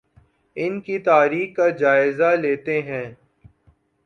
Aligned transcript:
ان 0.57 0.79
کی 0.81 0.97
تاریخ 0.99 1.55
کا 1.55 1.69
جائزہ 1.75 2.35
لیتے 2.35 2.81
ہیں 2.81 3.05